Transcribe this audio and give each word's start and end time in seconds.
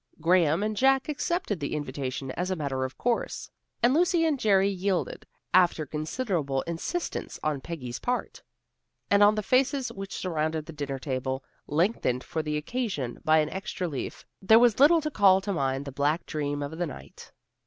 Graham 0.19 0.63
and 0.63 0.75
Jack 0.75 1.07
accepted 1.09 1.59
the 1.59 1.75
invitation 1.75 2.31
as 2.31 2.49
a 2.49 2.55
matter 2.55 2.85
of 2.85 2.97
course, 2.97 3.51
and 3.83 3.93
Lucy 3.93 4.25
and 4.25 4.39
Jerry 4.39 4.67
yielded, 4.67 5.27
after 5.53 5.85
considerable 5.85 6.63
insistence 6.63 7.39
on 7.43 7.61
Peggy's 7.61 7.99
part. 7.99 8.41
And 9.11 9.21
on 9.21 9.35
the 9.35 9.43
faces 9.43 9.91
which 9.91 10.15
surrounded 10.17 10.65
the 10.65 10.73
dinner 10.73 10.97
table, 10.97 11.43
lengthened 11.67 12.23
for 12.23 12.41
the 12.41 12.57
occasion 12.57 13.19
by 13.23 13.37
an 13.41 13.49
extra 13.51 13.87
leaf, 13.87 14.25
there 14.41 14.57
was 14.57 14.79
little 14.79 15.01
to 15.01 15.11
call 15.11 15.39
to 15.41 15.53
mind 15.53 15.85
the 15.85 15.91
black 15.91 16.25
dream 16.25 16.63
of 16.63 16.79
the 16.79 16.87
night. 16.87 17.31